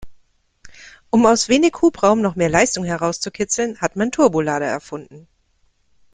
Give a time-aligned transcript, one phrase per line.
[1.11, 5.27] Um aus wenig Hubraum noch mehr Leistung herauszukitzeln, hat man Turbolader erfunden.